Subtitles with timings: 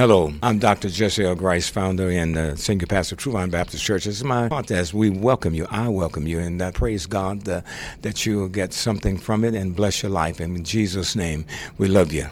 [0.00, 0.90] Hello, I'm Dr.
[0.90, 1.34] Jesse L.
[1.34, 4.04] Grice, founder and uh, senior pastor of True Vine Baptist Church.
[4.04, 4.94] This is my podcast.
[4.94, 5.66] We welcome you.
[5.72, 7.62] I welcome you, and I praise God uh,
[8.02, 10.38] that you will get something from it and bless your life.
[10.38, 11.44] And in Jesus' name,
[11.78, 12.28] we love you.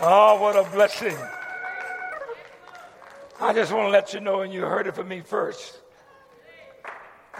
[0.00, 1.16] Oh, what a blessing.
[3.40, 5.80] I just want to let you know, and you heard it from me first.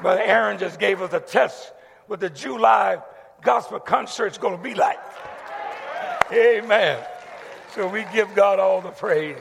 [0.02, 1.72] Brother Aaron just gave us a test
[2.08, 2.98] what the July
[3.42, 4.98] gospel concert's going to be like.
[6.32, 7.00] Amen.
[7.76, 9.36] So we give God all the praise.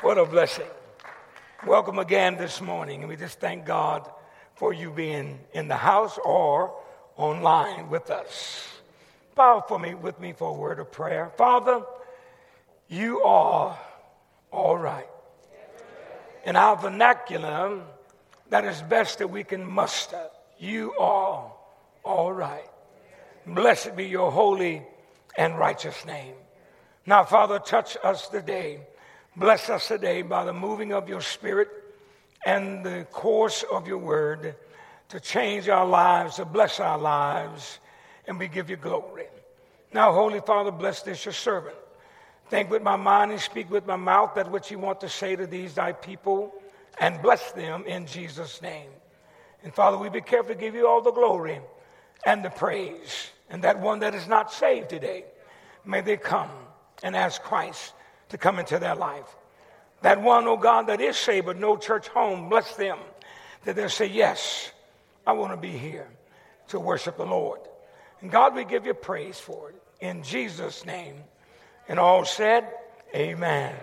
[0.00, 0.66] What a blessing.
[1.64, 3.02] Welcome again this morning.
[3.02, 4.10] And we just thank God
[4.56, 6.74] for you being in the house or
[7.14, 8.66] online with us.
[9.36, 11.30] Bow for me with me for a word of prayer.
[11.36, 11.84] Father,
[12.88, 13.78] you are
[14.50, 15.06] all right.
[16.46, 17.80] In our vernacular,
[18.50, 20.30] that is best that we can muster.
[20.58, 21.52] You are
[22.02, 22.68] all right.
[23.46, 24.82] Blessed be your holy
[25.38, 26.34] and righteous name.
[27.08, 28.80] Now, Father, touch us today.
[29.36, 31.68] Bless us today by the moving of your Spirit
[32.44, 34.56] and the course of your word
[35.10, 37.78] to change our lives, to bless our lives,
[38.26, 39.26] and we give you glory.
[39.94, 41.76] Now, Holy Father, bless this your servant.
[42.50, 45.36] Think with my mind and speak with my mouth that which you want to say
[45.36, 46.52] to these thy people,
[46.98, 48.90] and bless them in Jesus' name.
[49.62, 51.60] And Father, we be careful to give you all the glory
[52.24, 53.30] and the praise.
[53.48, 55.24] And that one that is not saved today,
[55.84, 56.50] may they come
[57.02, 57.92] and ask Christ
[58.30, 59.36] to come into their life.
[60.02, 62.98] That one, oh God, that is saved but no church home, bless them
[63.66, 64.72] that they'll say, Yes,
[65.26, 66.08] I want to be here
[66.68, 67.60] to worship the Lord.
[68.20, 71.16] And God, we give you praise for it in Jesus' name.
[71.88, 72.66] And all said,
[73.14, 73.74] Amen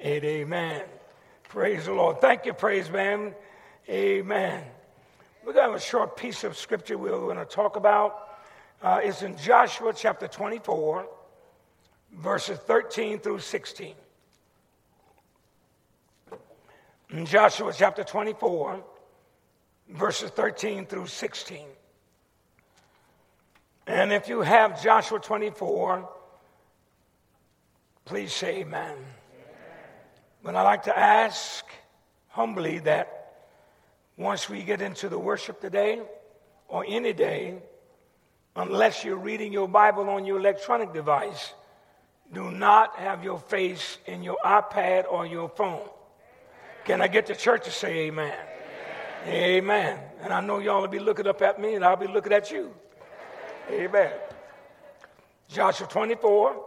[0.00, 0.82] and amen.
[1.48, 2.20] Praise the Lord.
[2.20, 3.34] Thank you, praise man.
[3.88, 4.64] Amen.
[5.44, 8.38] We're going to have a short piece of scripture we're going to talk about.
[8.82, 11.08] Uh, it's in Joshua chapter 24
[12.12, 13.94] verses 13 through 16.
[17.10, 18.84] In Joshua chapter 24,
[19.88, 21.66] verses 13 through 16.
[23.86, 26.08] And if you have Joshua 24,
[28.04, 28.92] please say amen.
[28.92, 29.04] amen.
[30.42, 31.64] But I'd like to ask
[32.28, 33.36] humbly that
[34.18, 36.02] once we get into the worship today,
[36.68, 37.58] or any day,
[38.54, 41.54] unless you're reading your Bible on your electronic device,
[42.32, 45.88] do not have your face in your iPad or your phone.
[46.84, 48.34] Can I get the church to say amen?
[49.26, 49.34] Amen.
[49.34, 50.00] amen.
[50.22, 52.50] And I know y'all will be looking up at me and I'll be looking at
[52.50, 52.74] you.
[53.70, 54.12] Amen.
[55.48, 56.64] Joshua 24,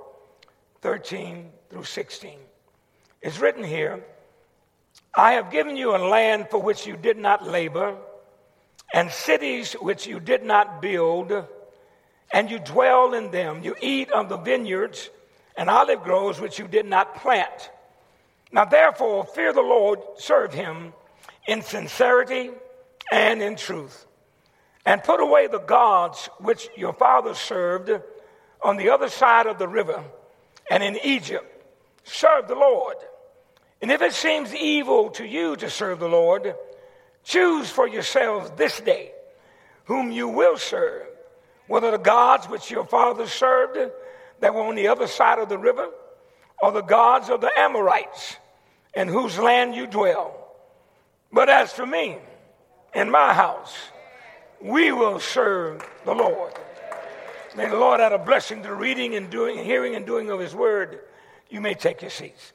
[0.81, 2.39] 13 through 16.
[3.21, 4.03] It's written here
[5.15, 7.97] I have given you a land for which you did not labor,
[8.93, 11.31] and cities which you did not build,
[12.33, 13.61] and you dwell in them.
[13.63, 15.09] You eat of the vineyards
[15.57, 17.69] and olive groves which you did not plant.
[18.51, 20.93] Now, therefore, fear the Lord, serve him
[21.47, 22.51] in sincerity
[23.11, 24.05] and in truth,
[24.85, 27.91] and put away the gods which your fathers served
[28.61, 30.03] on the other side of the river
[30.69, 31.45] and in Egypt.
[32.03, 32.97] Serve the Lord.
[33.81, 36.55] And if it seems evil to you to serve the Lord,
[37.23, 39.11] choose for yourselves this day
[39.85, 41.07] whom you will serve,
[41.67, 43.77] whether the gods which your fathers served
[44.41, 45.89] that were on the other side of the river
[46.61, 48.35] are the gods of the Amorites
[48.93, 50.35] in whose land you dwell.
[51.31, 52.17] But as for me
[52.93, 53.75] and my house,
[54.59, 56.53] we will serve the Lord.
[57.55, 60.53] May the Lord add a blessing to reading and doing, hearing and doing of his
[60.53, 60.99] word.
[61.49, 62.53] You may take your seats.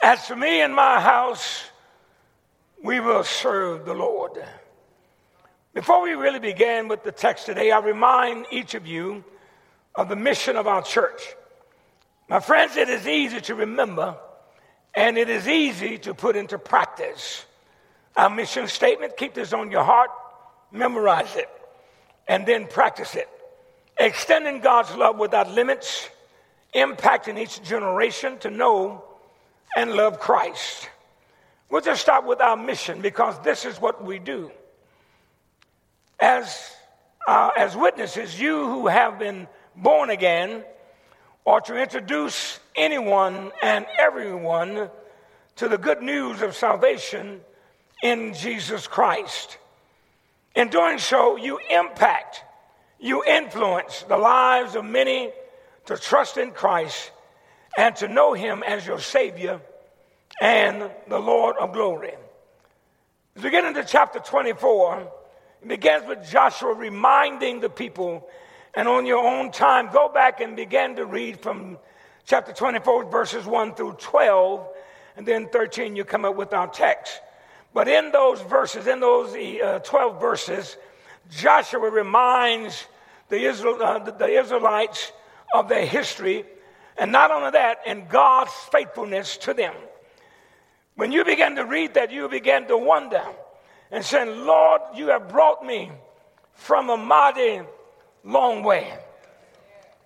[0.00, 1.64] As for me and my house,
[2.82, 4.42] we will serve the Lord.
[5.74, 9.22] Before we really begin with the text today, I remind each of you
[9.94, 11.22] of the mission of our church.
[12.28, 14.16] My friends, it is easy to remember
[14.94, 17.44] and it is easy to put into practice.
[18.16, 20.10] Our mission statement keep this on your heart,
[20.72, 21.48] memorize it,
[22.26, 23.28] and then practice it.
[23.98, 26.08] Extending God's love without limits,
[26.74, 29.04] impacting each generation to know
[29.76, 30.88] and love Christ.
[31.70, 34.50] We'll just start with our mission because this is what we do
[36.20, 36.72] as,
[37.26, 40.64] uh, as witnesses, you who have been born again,
[41.44, 44.90] or to introduce anyone and everyone
[45.56, 47.40] to the good news of salvation
[48.02, 49.58] in Jesus Christ.
[50.54, 52.42] In doing so, you impact,
[52.98, 55.30] you influence the lives of many
[55.86, 57.10] to trust in Christ
[57.76, 59.60] and to know Him as your Savior
[60.40, 62.14] and the Lord of glory.
[63.36, 65.12] As we get into chapter 24,
[65.62, 68.28] it begins with Joshua reminding the people
[68.74, 71.78] and on your own time, go back and begin to read from
[72.26, 74.68] chapter 24, verses 1 through 12,
[75.16, 77.20] and then 13, you come up with our text.
[77.74, 80.76] But in those verses, in those uh, 12 verses,
[81.30, 82.86] Joshua reminds
[83.28, 85.12] the, Israel, uh, the Israelites
[85.52, 86.44] of their history,
[86.96, 89.74] and not only that, and God's faithfulness to them.
[90.94, 93.24] When you begin to read that, you begin to wonder
[93.90, 95.90] and saying, Lord, you have brought me
[96.54, 97.62] from a mighty
[98.24, 98.92] long way.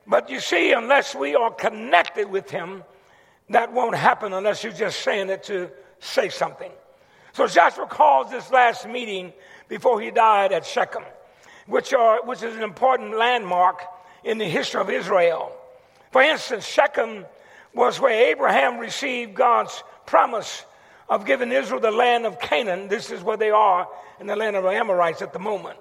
[0.06, 2.84] But you see, unless we are connected with Him,
[3.50, 5.70] that won't happen unless you're just saying it to
[6.00, 6.70] say something.
[7.32, 9.32] So Joshua calls this last meeting
[9.68, 11.04] before he died at Shechem,
[11.66, 13.82] which, are, which is an important landmark
[14.22, 15.56] in the history of Israel.
[16.10, 17.24] For instance, Shechem
[17.74, 20.66] was where Abraham received God's promise
[21.08, 22.88] of giving Israel the land of Canaan.
[22.88, 23.88] This is where they are
[24.20, 25.78] in the land of the Amorites at the moment,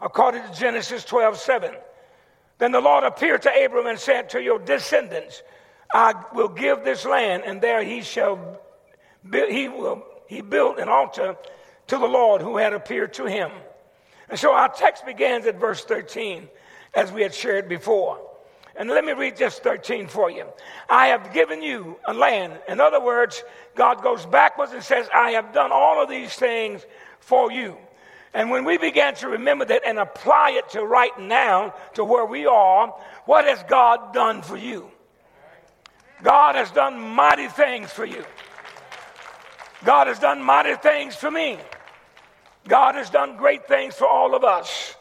[0.00, 1.74] according to Genesis 12 7.
[2.58, 5.42] Then the Lord appeared to Abram and said, To your descendants,
[5.92, 8.60] I will give this land, and there he shall
[9.32, 11.36] he will he built an altar
[11.86, 13.50] to the Lord who had appeared to him.
[14.28, 16.48] And so our text begins at verse 13,
[16.94, 18.18] as we had shared before.
[18.76, 20.46] And let me read just 13 for you.
[20.88, 22.58] I have given you a land.
[22.68, 23.42] In other words,
[23.76, 26.84] God goes backwards and says, I have done all of these things
[27.20, 27.76] for you.
[28.34, 32.26] And when we began to remember that and apply it to right now, to where
[32.26, 32.88] we are,
[33.26, 34.90] what has God done for you?
[36.22, 38.24] God has done mighty things for you.
[39.84, 41.58] God has done mighty things for me.
[42.66, 44.93] God has done great things for all of us.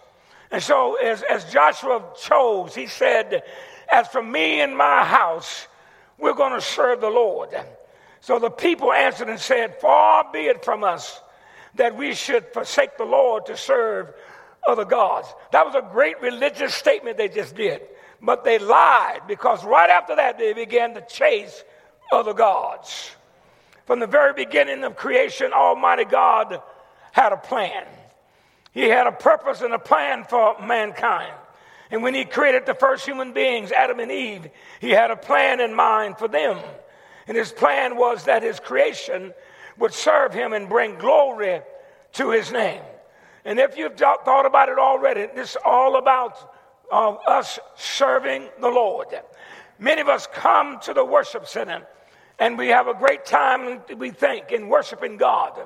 [0.54, 3.42] And so, as, as Joshua chose, he said,
[3.92, 5.68] As for me and my house,
[6.20, 7.50] we're going to serve the Lord.
[8.22, 11.20] So the people answered and said, Far be it from us
[11.74, 14.14] that we should forsake the Lord to serve
[14.68, 15.28] other gods.
[15.54, 17.82] That was a great religious statement they just did.
[18.22, 21.64] But they lied because right after that they began to chase
[22.12, 23.10] other gods.
[23.88, 26.62] From the very beginning of creation, Almighty God
[27.12, 27.86] had a plan.
[28.74, 31.34] He had a purpose and a plan for mankind.
[31.92, 34.50] And when He created the first human beings, Adam and Eve,
[34.82, 36.60] He had a plan in mind for them.
[37.28, 39.34] And His plan was that His creation
[39.78, 41.62] would serve him and bring glory
[42.14, 42.82] to his name.
[43.46, 46.38] And if you've thought about it already, this is all about
[46.92, 49.08] uh, us serving the Lord.
[49.80, 51.86] Many of us come to the worship center
[52.40, 55.60] and we have a great time, we think, in worshiping God.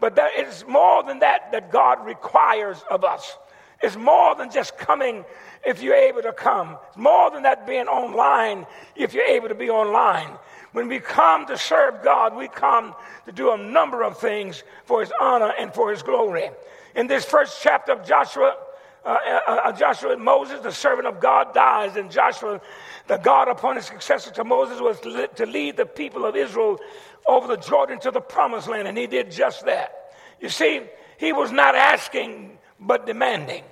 [0.00, 3.36] But there is more than that that God requires of us.
[3.82, 5.24] It's more than just coming
[5.64, 6.78] if you're able to come.
[6.88, 10.30] It's more than that being online if you're able to be online.
[10.72, 12.94] When we come to serve God, we come
[13.26, 16.50] to do a number of things for His honor and for His glory.
[16.96, 18.56] In this first chapter of Joshua,
[19.04, 22.60] uh, uh, uh Joshua Moses, the servant of God, dies, and Joshua,
[23.06, 26.78] the God appointed successor to Moses, was to lead the people of Israel
[27.26, 30.14] over the Jordan to the promised land, and he did just that.
[30.40, 30.82] You see,
[31.18, 33.64] he was not asking, but demanding.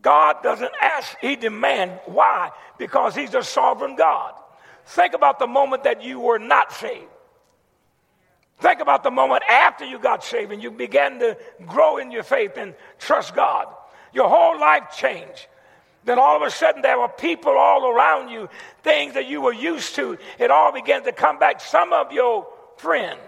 [0.00, 2.00] God doesn't ask, he demands.
[2.06, 2.50] Why?
[2.78, 4.34] Because he's a sovereign God.
[4.84, 7.06] Think about the moment that you were not saved.
[8.58, 12.22] Think about the moment after you got saved and you began to grow in your
[12.22, 13.66] faith and trust God.
[14.12, 15.46] Your whole life changed.
[16.04, 18.48] Then all of a sudden, there were people all around you,
[18.82, 20.18] things that you were used to.
[20.38, 21.60] It all began to come back.
[21.60, 23.20] Some of your friends.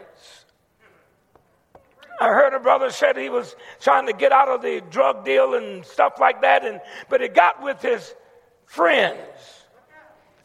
[2.20, 5.54] I heard a brother said he was trying to get out of the drug deal
[5.54, 8.14] and stuff like that, and, but he got with his
[8.66, 9.18] friends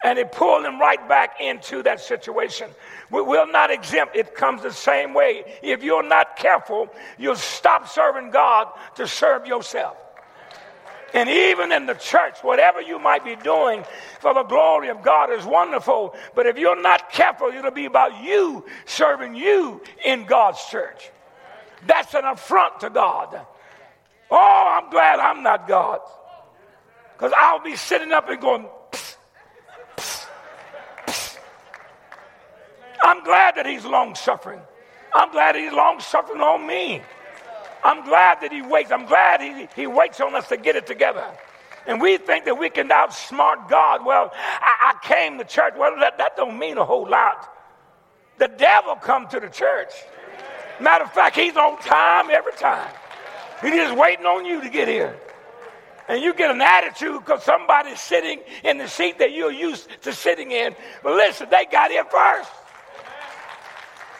[0.03, 2.69] and it pulled them right back into that situation.
[3.11, 4.15] We will not exempt.
[4.15, 5.43] It comes the same way.
[5.61, 9.97] If you're not careful, you'll stop serving God to serve yourself.
[11.13, 13.83] And even in the church, whatever you might be doing
[14.19, 16.15] for the glory of God is wonderful.
[16.35, 21.09] But if you're not careful, it'll be about you serving you in God's church.
[21.87, 23.39] That's an affront to God.
[24.29, 26.01] Oh, I'm glad I'm not God.
[27.13, 28.65] Because I'll be sitting up and going,
[33.01, 34.61] I'm glad that he's long suffering.
[35.13, 37.01] I'm glad he's long suffering on me.
[37.83, 38.91] I'm glad that he waits.
[38.91, 41.25] I'm glad he, he waits on us to get it together.
[41.87, 44.05] And we think that we can outsmart God.
[44.05, 45.73] Well, I, I came to church.
[45.77, 47.49] Well, that, that don't mean a whole lot.
[48.37, 49.91] The devil come to the church.
[50.79, 52.93] Matter of fact, he's on time every time.
[53.61, 55.17] He's just waiting on you to get here.
[56.07, 60.13] And you get an attitude because somebody's sitting in the seat that you're used to
[60.13, 60.75] sitting in.
[61.03, 62.49] But listen, they got here first.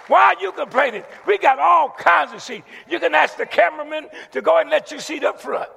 [0.10, 1.04] Why are you complaining?
[1.28, 2.66] We got all kinds of seats.
[2.90, 5.70] You can ask the cameraman to go and let you seat up front.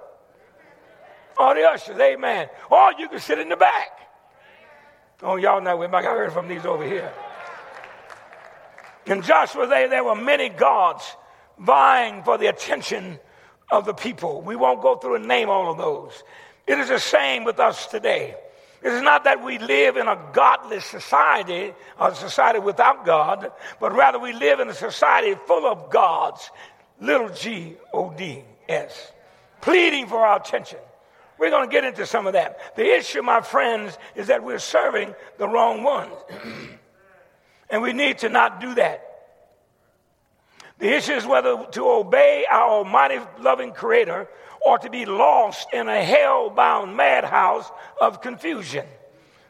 [1.39, 2.49] Or the ushers, amen.
[2.71, 3.91] Or you can sit in the back.
[5.23, 5.87] Oh, y'all know me.
[5.87, 7.13] I heard from these over here.
[9.05, 11.05] In Joshua, there, there were many gods
[11.59, 13.19] vying for the attention
[13.71, 14.41] of the people.
[14.41, 16.23] We won't go through and name all of those.
[16.67, 18.37] It is the same with us today.
[18.83, 23.95] It is not that we live in a godless society, a society without God, but
[23.95, 26.51] rather we live in a society full of gods,
[27.01, 29.13] little g O D S,
[29.61, 30.79] pleading for our attention.
[31.39, 32.77] We're going to get into some of that.
[32.77, 36.13] The issue, my friends, is that we're serving the wrong ones.
[37.71, 39.09] and we need to not do that.
[40.79, 44.29] The issue is whether to obey our almighty loving creator
[44.65, 48.87] or to be lost in a hell bound madhouse of confusion.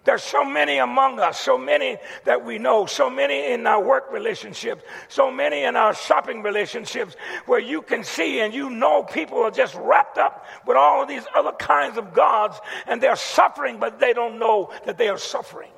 [0.04, 4.10] There's so many among us, so many that we know, so many in our work
[4.10, 7.14] relationships, so many in our shopping relationships,
[7.46, 11.08] where you can see and you know people are just wrapped up with all of
[11.08, 15.18] these other kinds of gods and they're suffering, but they don't know that they are
[15.18, 15.70] suffering.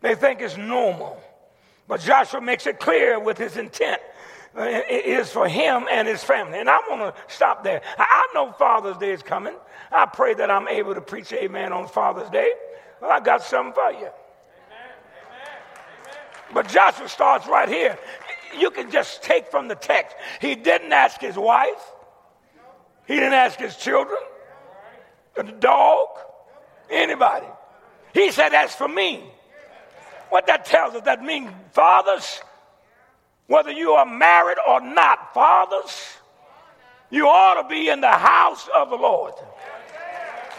[0.00, 1.20] They think it's normal.
[1.86, 4.00] But Joshua makes it clear with his intent
[4.56, 6.60] Uh, is for him and his family.
[6.60, 7.82] And I want to stop there.
[7.98, 9.54] I know Father's Day is coming.
[9.90, 12.52] I pray that I'm able to preach amen on Father's Day.
[13.00, 14.10] Well, I got something for you.
[16.52, 17.98] But Joshua starts right here.
[18.56, 20.14] You can just take from the text.
[20.40, 21.90] He didn't ask his wife,
[23.06, 24.18] he didn't ask his children,
[25.34, 26.08] the dog,
[26.88, 27.46] anybody.
[28.12, 29.24] He said, As for me,
[30.30, 32.40] what that tells us, that means fathers,
[33.46, 36.16] whether you are married or not, fathers,
[37.10, 39.34] you ought to be in the house of the Lord.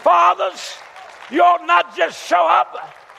[0.02, 0.74] Fathers,
[1.30, 2.76] you ought not just show up,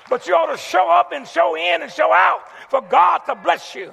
[0.09, 3.35] but you ought to show up and show in and show out for God to
[3.35, 3.91] bless you.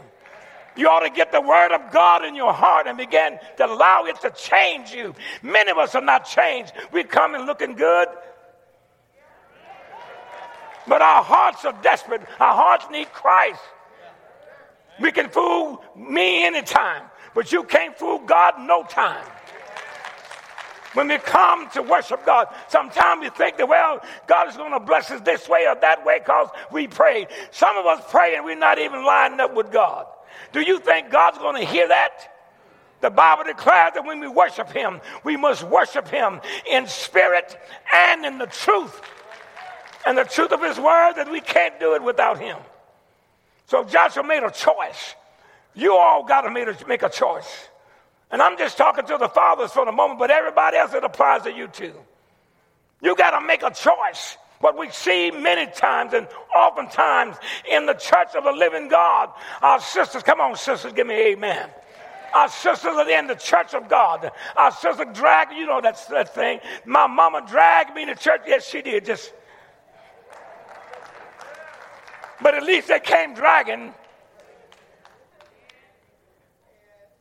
[0.76, 4.04] You ought to get the word of God in your heart and begin to allow
[4.04, 5.14] it to change you.
[5.42, 6.72] Many of us are not changed.
[6.92, 8.08] We come in looking good,
[10.86, 12.22] but our hearts are desperate.
[12.40, 13.60] Our hearts need Christ.
[15.00, 17.02] We can fool me anytime,
[17.34, 19.24] but you can't fool God no time.
[20.94, 24.80] When we come to worship God, sometimes we think that, well, God is going to
[24.80, 27.28] bless us this way or that way because we prayed.
[27.50, 30.06] Some of us pray and we're not even lining up with God.
[30.52, 32.30] Do you think God's going to hear that?
[33.00, 37.58] The Bible declares that when we worship Him, we must worship Him in spirit
[37.92, 39.02] and in the truth.
[40.06, 42.56] And the truth of His word that we can't do it without Him.
[43.66, 45.14] So Joshua made a choice.
[45.74, 47.68] You all got to make a choice.
[48.30, 51.42] And I'm just talking to the fathers for the moment, but everybody else, it applies
[51.42, 51.94] to you too.
[53.02, 54.36] You got to make a choice.
[54.60, 57.36] What we see many times and oftentimes
[57.70, 59.30] in the church of the living God,
[59.60, 61.68] our sisters, come on, sisters, give me amen.
[62.34, 64.30] Our sisters are in the church of God.
[64.56, 66.60] Our sister dragged, you know that's that thing.
[66.84, 68.40] My mama dragged me to church.
[68.46, 69.04] Yes, she did.
[69.04, 69.32] Just
[72.42, 73.94] but at least they came dragging.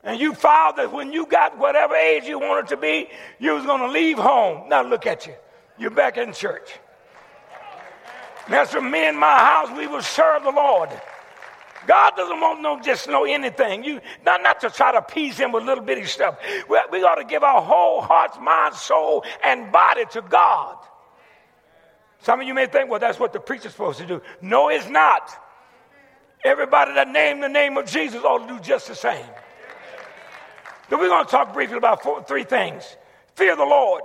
[0.04, 3.66] And you found that when you got whatever age you wanted to be, you was
[3.66, 4.68] going to leave home.
[4.68, 5.34] Now look at you.
[5.78, 6.70] You're back in church.
[8.50, 10.90] That's for me and my house, we will serve the Lord.
[11.88, 13.84] God doesn't want no just know anything.
[13.84, 16.38] You not, not to try to appease him with little bitty stuff.
[16.70, 20.78] We, we got to give our whole hearts, mind, soul, and body to God.
[22.24, 24.22] Some of you may think, well, that's what the preacher's supposed to do.
[24.42, 25.30] No, it's not.
[26.46, 29.26] Everybody that named the name of Jesus ought to do just the same.
[30.90, 32.84] So we're going to talk briefly about four, three things.
[33.36, 34.04] Fear the Lord.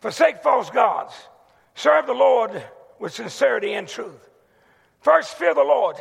[0.00, 1.14] Forsake false gods.
[1.74, 2.62] Serve the Lord
[3.00, 4.28] with sincerity and truth.
[5.00, 5.96] First, fear the Lord.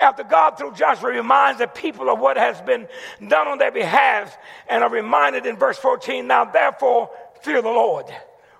[0.00, 2.88] After God, through Joshua, reminds the people of what has been
[3.26, 4.36] done on their behalf,
[4.68, 7.10] and are reminded in verse 14 now, therefore,
[7.42, 8.04] fear the Lord.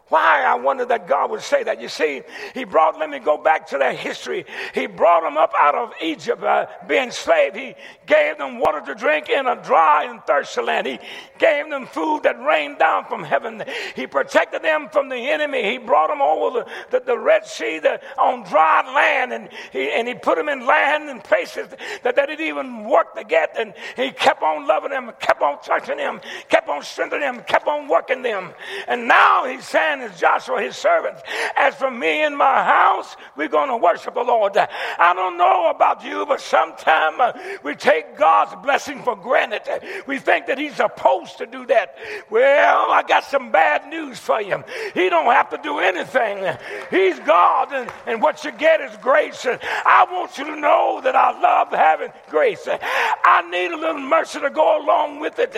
[0.08, 1.80] Why I wonder that God would say that.
[1.80, 2.22] You see,
[2.54, 4.46] He brought, let me go back to that history.
[4.74, 7.54] He brought them up out of Egypt, uh, being slave.
[7.54, 7.74] He
[8.06, 10.86] gave them water to drink in a dry and thirsty land.
[10.86, 10.98] He
[11.38, 13.62] gave them food that rained down from heaven.
[13.94, 15.62] He protected them from the enemy.
[15.70, 19.90] He brought them over the, the, the Red Sea the, on dry land, and he,
[19.90, 21.68] and he put them in land and places
[22.02, 23.56] that they didn't even work to get.
[23.58, 27.66] And He kept on loving them, kept on touching them, kept on strengthening them, kept
[27.66, 28.52] on working them.
[28.86, 31.22] And now He's saying, as Joshua, his servants.
[31.56, 34.56] As for me and my house, we're going to worship the Lord.
[34.56, 39.62] I don't know about you, but sometimes uh, we take God's blessing for granted.
[40.06, 41.96] We think that he's supposed to do that.
[42.30, 44.62] Well, I got some bad news for you.
[44.94, 46.56] He don't have to do anything.
[46.90, 49.46] He's God, and, and what you get is grace.
[49.46, 52.66] I want you to know that I love having grace.
[52.68, 55.56] I need a little mercy to go along with it.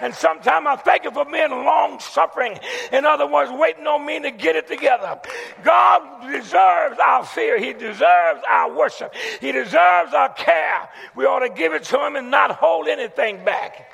[0.00, 2.58] And sometimes I thank you for being long suffering.
[2.92, 5.20] In other words, waiting on me to get it together.
[5.62, 7.58] God deserves our fear.
[7.58, 9.14] He deserves our worship.
[9.40, 10.88] He deserves our care.
[11.14, 13.92] We ought to give it to him and not hold anything back.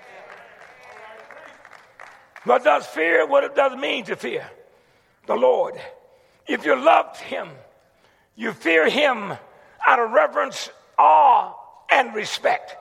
[2.44, 3.26] What does fear?
[3.26, 4.48] What it does mean to fear?
[5.26, 5.74] The Lord.
[6.46, 7.48] If you loved him,
[8.36, 9.34] you fear him
[9.86, 11.54] out of reverence, awe,
[11.90, 12.76] and respect.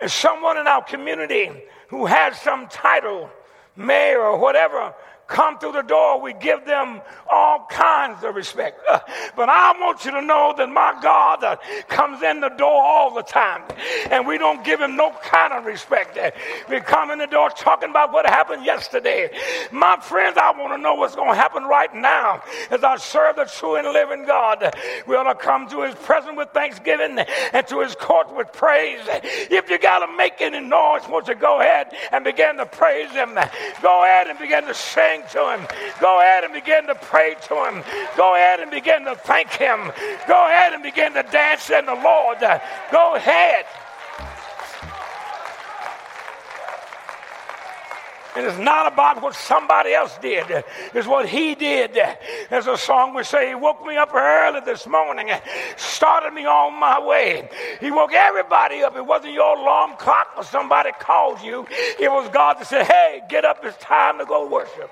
[0.00, 1.50] If someone in our community
[1.88, 3.30] who has some title,
[3.76, 4.94] mayor, or whatever,
[5.30, 8.80] come through the door, we give them all kinds of respect.
[9.36, 11.56] But I want you to know that my God uh,
[11.88, 13.62] comes in the door all the time,
[14.10, 16.18] and we don't give him no kind of respect.
[16.68, 19.30] We come in the door talking about what happened yesterday.
[19.70, 23.36] My friends, I want to know what's going to happen right now as I serve
[23.36, 24.74] the true and living God.
[25.06, 27.18] We ought to come to his presence with thanksgiving
[27.52, 29.00] and to his court with praise.
[29.06, 32.66] If you got to make any noise, won't you to go ahead and begin to
[32.66, 33.38] praise him?
[33.80, 35.66] Go ahead and begin to sing sing to Him.
[36.00, 37.82] Go ahead and begin to pray to Him.
[38.16, 39.92] Go ahead and begin to thank Him.
[40.26, 42.38] Go ahead and begin to dance in the Lord.
[42.92, 43.64] Go ahead.
[48.40, 51.92] And it's not about what somebody else did, it's what he did.
[52.48, 55.28] There's a song we say, He woke me up early this morning,
[55.76, 57.50] started me on my way.
[57.80, 58.96] He woke everybody up.
[58.96, 61.66] It wasn't your alarm clock or somebody called you,
[62.00, 64.90] it was God that said, Hey, get up, it's time to go worship.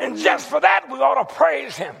[0.00, 1.94] And just for that, we ought to praise him.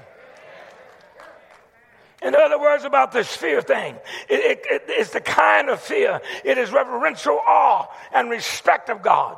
[2.22, 3.94] In other words, about this fear thing,
[4.28, 9.00] it, it, it, it's the kind of fear, it is reverential awe and respect of
[9.00, 9.36] God.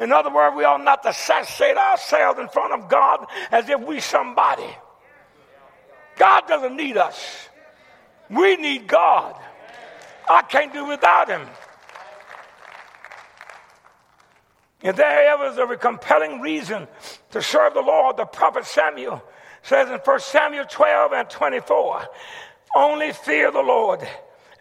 [0.00, 3.80] In other words, we ought not to satiate ourselves in front of God as if
[3.80, 4.74] we somebody.
[6.16, 7.48] God doesn't need us.
[8.30, 9.36] We need God.
[10.28, 11.46] I can't do without him.
[14.82, 16.88] If there ever is a compelling reason
[17.32, 19.22] to serve the Lord, the prophet Samuel
[19.62, 22.08] says in 1 Samuel 12 and 24,
[22.74, 24.00] only fear the Lord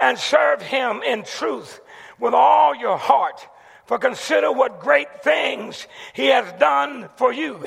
[0.02, 1.80] and serve him in truth
[2.20, 3.48] with all your heart.
[3.90, 7.60] For consider what great things he has done for you.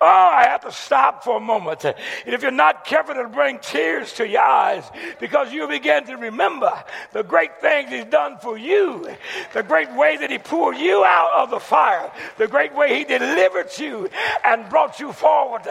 [0.00, 1.84] Oh, I have to stop for a moment.
[1.84, 6.18] And if you're not careful, it'll bring tears to your eyes because you begin to
[6.18, 6.70] remember
[7.12, 9.08] the great things He's done for you,
[9.54, 13.04] the great way that He pulled you out of the fire, the great way He
[13.04, 14.08] delivered you
[14.44, 15.62] and brought you forward.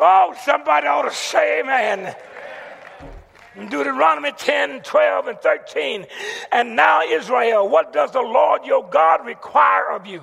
[0.00, 2.16] Oh, somebody ought to say amen.
[3.56, 6.06] Deuteronomy 10, 12, and 13.
[6.52, 10.22] And now, Israel, what does the Lord your God require of you?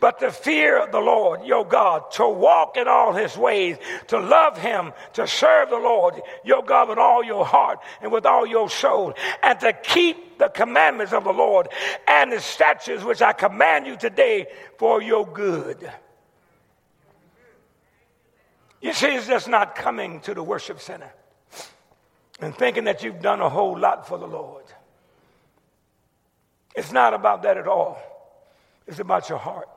[0.00, 3.78] But to fear of the Lord your God, to walk in all his ways,
[4.08, 8.26] to love him, to serve the Lord your God with all your heart and with
[8.26, 11.68] all your soul, and to keep the commandments of the Lord
[12.06, 15.90] and his statutes which I command you today for your good.
[18.82, 21.12] You see, it's just not coming to the worship center
[22.40, 24.64] and thinking that you've done a whole lot for the Lord.
[26.76, 27.98] It's not about that at all,
[28.86, 29.68] it's about your heart.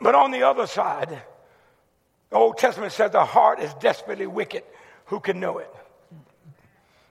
[0.00, 1.22] But on the other side,
[2.30, 4.62] the Old Testament says the heart is desperately wicked.
[5.06, 5.70] Who can know it?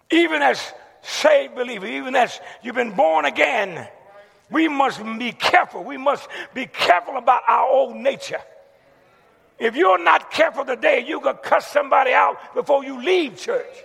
[0.09, 3.87] Even as saved believers, even as you've been born again,
[4.49, 5.83] we must be careful.
[5.83, 8.41] We must be careful about our old nature.
[9.59, 13.83] If you're not careful today, you could cuss somebody out before you leave church.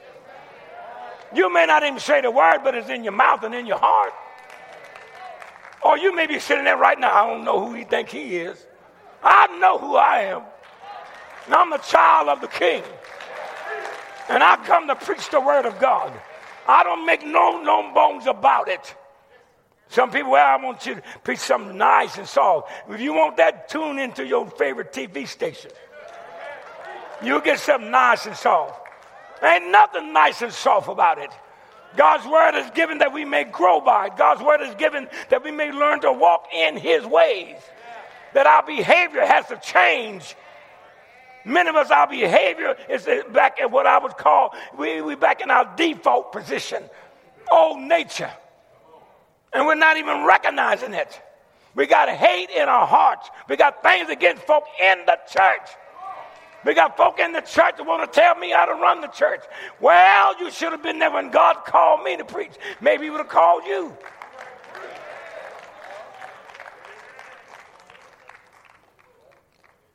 [1.34, 3.78] You may not even say the word, but it's in your mouth and in your
[3.78, 4.12] heart.
[5.82, 8.37] Or you may be sitting there right now, I don't know who he think he
[8.37, 8.66] is.
[9.22, 10.42] I know who I am.
[11.46, 12.82] And I'm the child of the king.
[14.28, 16.12] And I come to preach the word of God.
[16.66, 18.94] I don't make no no bones about it.
[19.88, 22.70] Some people, well, I want you to preach something nice and soft.
[22.88, 25.70] If you want that, tune into your favorite TV station.
[27.23, 28.81] You'll get something nice and soft.
[29.42, 31.31] Ain't nothing nice and soft about it.
[31.97, 34.16] God's word is given that we may grow by it.
[34.16, 37.57] God's word is given that we may learn to walk in his ways.
[38.33, 40.35] That our behavior has to change.
[41.44, 45.40] Many of us, our behavior is back at what I would call, we, we back
[45.40, 46.83] in our default position,
[47.51, 48.31] old nature.
[49.54, 51.20] And we're not even recognizing it.
[51.74, 53.30] We got hate in our hearts.
[53.48, 55.70] We got things against folk in the church.
[56.64, 59.08] We got folk in the church that want to tell me how to run the
[59.08, 59.42] church.
[59.80, 62.52] Well, you should have been there when God called me to preach.
[62.80, 63.96] Maybe He would have called you.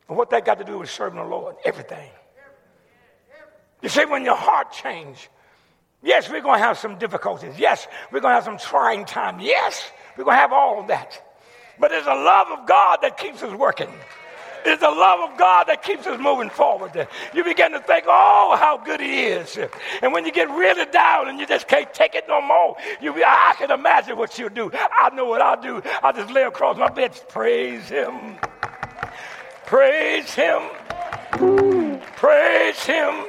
[0.08, 1.56] And what that got to do with serving the Lord?
[1.66, 2.10] Everything.
[3.82, 5.30] You see, when your heart change,
[6.02, 7.58] yes, we're going to have some difficulties.
[7.58, 9.40] Yes, we're going to have some trying time.
[9.40, 11.22] Yes, we're going to have all of that.
[11.80, 13.90] But it's the love of God that keeps us working.
[14.66, 17.08] It's the love of God that keeps us moving forward.
[17.34, 19.58] You begin to think, oh, how good He is.
[20.02, 23.14] And when you get really down and you just can't take it no more, you,
[23.26, 24.70] I can imagine what you'll do.
[24.74, 25.82] I know what I'll do.
[26.04, 28.38] I'll just lay across my bed, praise Him.
[29.66, 30.62] Praise Him.
[32.18, 33.26] Praise Him.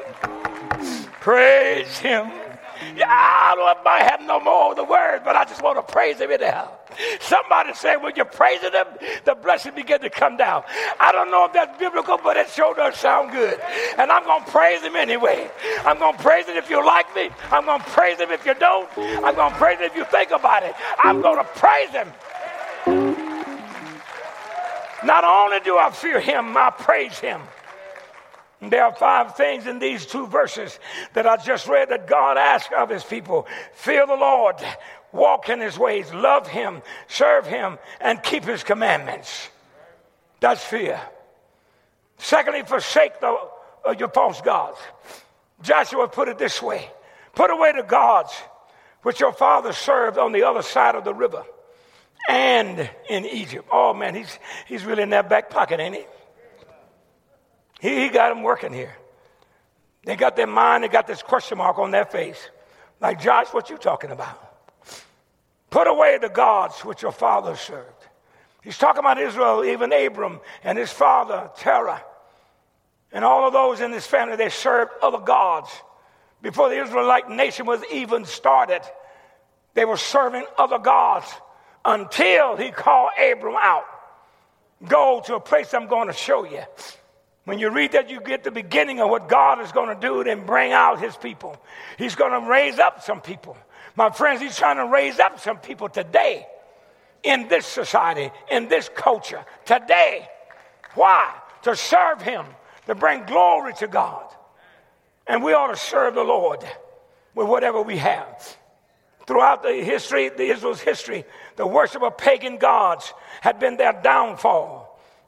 [1.20, 2.39] Praise Him.
[2.96, 5.92] Yeah, I don't might have no more of the words, but I just want to
[5.92, 6.70] praise him anyhow.
[7.20, 8.86] Somebody said, when you're praising him,
[9.24, 10.64] the blessing begin to come down.
[10.98, 13.60] I don't know if that's biblical, but it sure does sound good.
[13.98, 15.50] And I'm going to praise him anyway.
[15.84, 17.30] I'm going to praise him if you like me.
[17.50, 18.88] I'm going to praise him if you don't.
[18.96, 20.74] I'm going to praise him if you think about it.
[20.98, 22.08] I'm going to praise him.
[25.04, 27.40] Not only do I fear him, I praise him.
[28.60, 30.78] There are five things in these two verses
[31.14, 34.56] that I just read that God asks of his people fear the Lord,
[35.12, 39.48] walk in his ways, love him, serve him, and keep his commandments.
[40.40, 41.00] That's fear.
[42.18, 43.34] Secondly, forsake the,
[43.86, 44.78] uh, your false gods.
[45.62, 46.90] Joshua put it this way
[47.34, 48.32] put away the gods
[49.02, 51.44] which your father served on the other side of the river
[52.28, 53.66] and in Egypt.
[53.72, 56.04] Oh man, he's, he's really in that back pocket, ain't he?
[57.80, 58.94] He, he got them working here.
[60.04, 62.48] They got their mind, they got this question mark on their face.
[63.00, 64.46] Like, Josh, what you talking about?
[65.70, 67.86] Put away the gods which your father served.
[68.62, 72.02] He's talking about Israel, even Abram and his father, Terah.
[73.12, 75.70] And all of those in his family, they served other gods.
[76.42, 78.82] Before the Israelite nation was even started,
[79.74, 81.32] they were serving other gods
[81.84, 83.84] until he called Abram out.
[84.86, 86.62] Go to a place I'm going to show you.
[87.50, 90.20] When you read that, you get the beginning of what God is going to do
[90.20, 91.60] and bring out his people.
[91.98, 93.56] He's going to raise up some people.
[93.96, 96.46] My friends, he's trying to raise up some people today
[97.24, 100.28] in this society, in this culture, today.
[100.94, 101.34] Why?
[101.62, 102.46] To serve him,
[102.86, 104.32] to bring glory to God.
[105.26, 106.62] And we ought to serve the Lord
[107.34, 108.56] with whatever we have.
[109.26, 111.24] Throughout the history, the Israel's history,
[111.56, 114.79] the worship of pagan gods had been their downfall.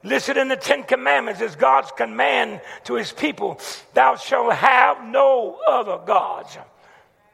[0.05, 3.61] Listed in the Ten Commandments is God's command to his people
[3.95, 6.59] Thou shalt have no other gods.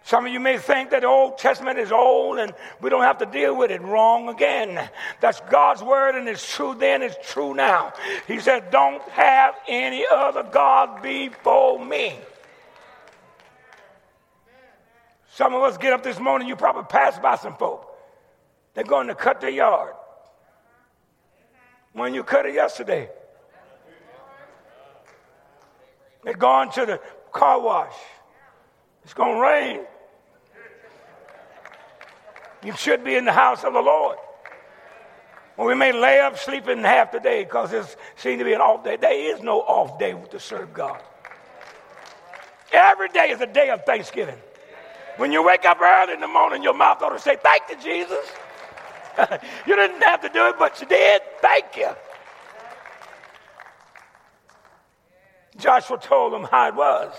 [0.02, 3.18] Some of you may think that the Old Testament is old and we don't have
[3.18, 3.83] to deal with it.
[3.83, 4.88] Wrong again.
[5.20, 7.92] That's God's word and it's true then, it's true now.
[8.26, 12.18] He said, Don't have any other God before me.
[15.35, 17.94] Some of us get up this morning, you probably pass by some folk.
[18.74, 19.94] They're going to cut their yard
[21.92, 23.09] when you cut it yesterday.
[26.24, 27.01] They're going to the
[27.33, 27.94] car wash.
[29.05, 29.81] It's going to rain.
[32.62, 34.18] You should be in the house of the Lord.
[35.57, 38.61] Well, we may lay up sleeping half the day because it seems to be an
[38.61, 38.96] off day.
[38.96, 41.01] There is no off day to serve God.
[42.72, 44.38] Every day is a day of thanksgiving.
[45.16, 47.77] When you wake up early in the morning, your mouth ought to say, Thank you,
[47.83, 48.24] Jesus.
[49.66, 51.22] you didn't have to do it, but you did.
[51.40, 51.90] Thank you.
[55.57, 57.12] Joshua told them how it was.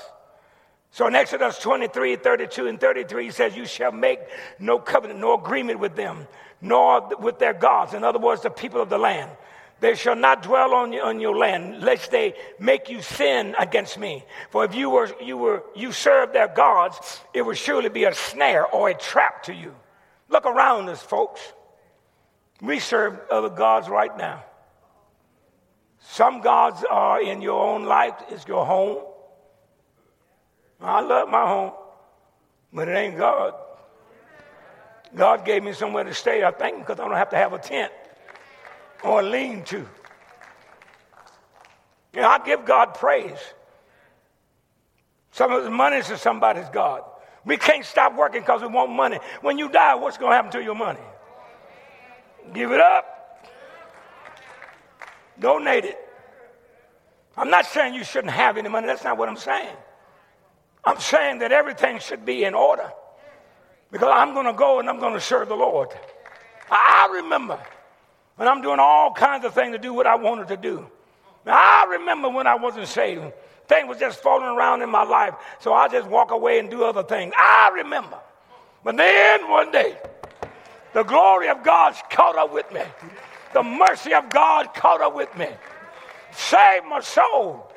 [0.92, 4.20] So in Exodus 23, 32, and 33, he says, You shall make
[4.58, 6.28] no covenant, no agreement with them,
[6.62, 7.94] nor with their gods.
[7.94, 9.30] In other words, the people of the land.
[9.82, 14.26] They shall not dwell on, on your land, lest they make you sin against me.
[14.50, 18.14] For if you were you were you served their gods, it would surely be a
[18.14, 19.74] snare or a trap to you.
[20.28, 21.40] Look around us, folks.
[22.62, 24.44] We serve other gods right now.
[26.00, 29.04] Some gods are in your own life, it's your home.
[30.82, 31.74] I love my home,
[32.72, 33.54] but it ain't God.
[35.16, 37.60] God gave me somewhere to stay, I think, because I don't have to have a
[37.60, 37.92] tent
[39.04, 39.86] or lean to.
[42.14, 43.40] You know, I give God praise.
[45.32, 47.04] Some of the money is somebody's God.
[47.46, 49.20] We can't stop working because we want money.
[49.42, 51.00] When you die, what's going to happen to your money?
[52.54, 53.06] Give it up.
[55.40, 55.98] Donate it.
[57.38, 58.88] I'm not saying you shouldn't have any money.
[58.88, 59.76] That's not what I'm saying.
[60.84, 62.92] I'm saying that everything should be in order
[63.92, 65.90] because I'm going to go and I'm going to serve the Lord.
[66.70, 67.60] I remember
[68.36, 70.86] when I'm doing all kinds of things to do what I wanted to do.
[71.46, 73.24] I remember when I wasn't saved,
[73.68, 76.84] things was just falling around in my life, so I just walk away and do
[76.84, 77.34] other things.
[77.38, 78.18] I remember.
[78.84, 79.98] But then one day,
[80.94, 82.82] the glory of God caught up with me.
[83.54, 85.48] The mercy of God caught up with me.
[86.32, 87.72] Saved my soul.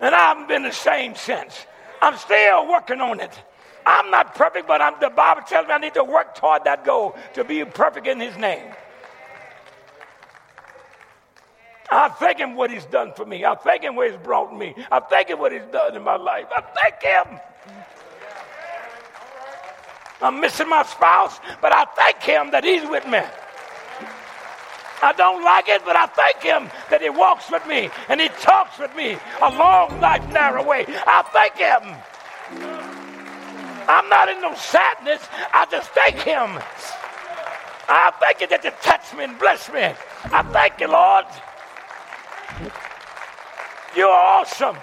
[0.00, 1.66] And I haven't been the same since.
[2.02, 3.32] I'm still working on it.
[3.86, 6.84] I'm not perfect, but I'm, the Bible tells me I need to work toward that
[6.84, 8.72] goal to be perfect in His name.
[11.90, 13.44] I thank Him what He's done for me.
[13.44, 14.74] I thank Him where He's brought me.
[14.90, 16.46] I thank Him what He's done in my life.
[16.54, 17.40] I thank Him.
[20.22, 23.20] I'm missing my spouse, but I thank Him that He's with me.
[25.02, 28.28] I don't like it, but I thank Him that He walks with me and He
[28.40, 30.86] talks with me a long, life, narrow way.
[30.88, 31.94] I thank Him.
[33.86, 35.28] I'm not in no sadness.
[35.52, 36.58] I just thank Him.
[37.86, 39.92] I thank you that you touch me and bless me.
[40.32, 41.26] I thank you, Lord.
[43.94, 44.76] You're awesome.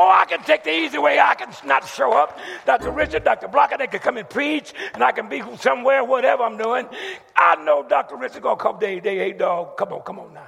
[0.00, 1.18] Oh, I can take the easy way.
[1.18, 2.38] I can not show up.
[2.64, 2.92] Dr.
[2.92, 3.48] Richard, Dr.
[3.48, 6.86] Blocker, they can come and preach, and I can be somewhere, whatever I'm doing.
[7.34, 8.14] I know Dr.
[8.14, 9.76] Richard gonna come day, day, hey, dog.
[9.76, 10.46] Come on, come on now.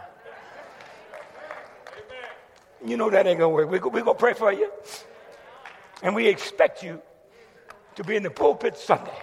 [2.86, 3.68] You know that ain't gonna work.
[3.68, 4.70] We're we gonna pray for you.
[6.04, 7.02] And we expect you
[7.96, 9.18] to be in the pulpit Sunday.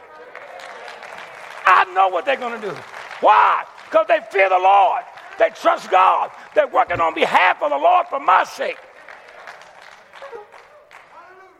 [1.65, 2.75] I know what they're gonna do.
[3.21, 3.63] Why?
[3.85, 5.03] Because they fear the Lord.
[5.39, 6.31] They trust God.
[6.53, 8.77] They're working on behalf of the Lord for my sake.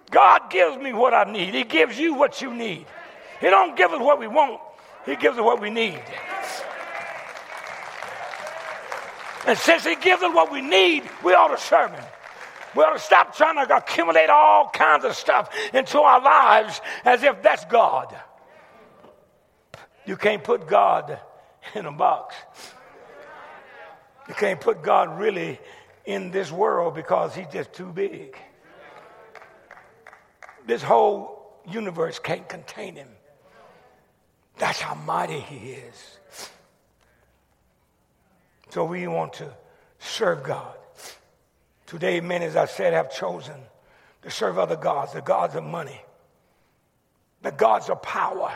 [0.09, 1.53] God gives me what I need.
[1.53, 2.85] He gives you what you need.
[3.39, 4.61] He don't give us what we want.
[5.05, 6.01] He gives us what we need.
[9.45, 12.03] And since he gives us what we need, we ought to serve him.
[12.75, 17.23] We ought to stop trying to accumulate all kinds of stuff into our lives as
[17.23, 18.15] if that's God.
[20.05, 21.19] You can't put God
[21.75, 22.35] in a box.
[24.27, 25.59] You can't put God really
[26.05, 28.37] in this world because he's just too big.
[30.67, 33.07] This whole universe can't contain him.
[34.57, 36.17] That's how mighty he is.
[38.69, 39.49] So we want to
[39.99, 40.75] serve God.
[41.85, 43.55] Today, men, as I said, have chosen
[44.23, 46.01] to serve other gods, the gods of money,
[47.41, 48.51] the gods of power.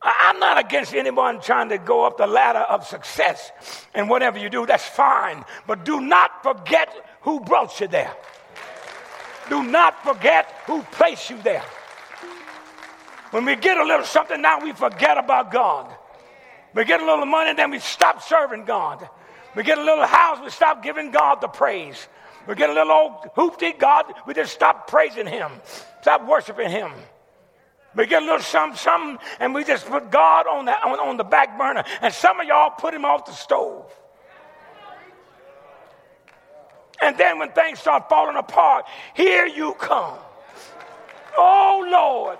[0.00, 3.50] I'm not against anyone trying to go up the ladder of success.
[3.94, 5.44] And whatever you do, that's fine.
[5.66, 8.14] But do not forget who brought you there.
[9.48, 11.64] Do not forget who placed you there.
[13.30, 15.94] When we get a little something now, we forget about God.
[16.74, 19.08] We get a little money, then we stop serving God.
[19.54, 22.08] We get a little house, we stop giving God the praise.
[22.46, 25.50] We get a little old hoopty God, we just stop praising Him,
[26.00, 26.92] stop worshiping Him.
[27.94, 31.16] We get a little something, something, and we just put God on the, on, on
[31.16, 31.84] the back burner.
[32.00, 33.92] And some of y'all put Him off the stove.
[37.02, 40.18] And then when things start falling apart, here you come.
[41.36, 42.38] Oh, Lord.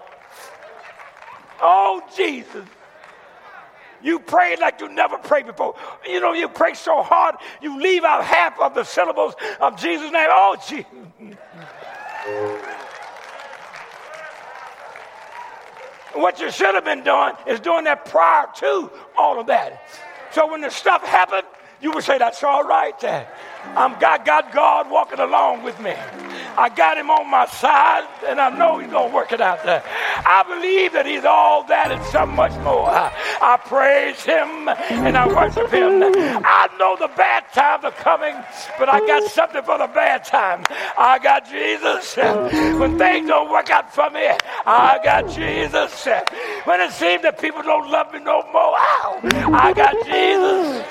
[1.61, 2.67] Oh, Jesus.
[4.03, 5.75] You prayed like you never prayed before.
[6.09, 10.13] You know, you pray so hard, you leave out half of the syllables of Jesus'
[10.13, 10.29] name.
[10.31, 10.87] Oh, Jesus.
[16.15, 19.83] what you should have been doing is doing that prior to all of that.
[20.33, 21.47] So when the stuff happened,
[21.81, 22.95] you would say, That's all right.
[23.77, 25.95] I'm, I got God walking along with me.
[26.57, 29.63] I got him on my side, and I know he's going to work it out
[29.65, 29.83] there.
[30.27, 32.89] I believe that he's all that and so much more.
[32.89, 36.03] I, I praise him and I worship him.
[36.03, 38.35] I know the bad times are coming,
[38.79, 40.67] but I got something for the bad times.
[40.99, 42.17] I got Jesus.
[42.81, 44.27] When things don't work out for me,
[44.67, 46.09] I got Jesus.
[46.65, 48.75] When it seems that people don't love me no more,
[49.55, 50.85] I got Jesus.